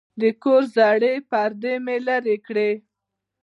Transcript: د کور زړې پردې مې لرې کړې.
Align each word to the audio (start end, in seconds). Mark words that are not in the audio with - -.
د 0.21 0.23
کور 0.43 0.61
زړې 0.75 1.13
پردې 1.29 1.73
مې 1.85 1.97
لرې 2.07 2.37
کړې. 2.47 2.71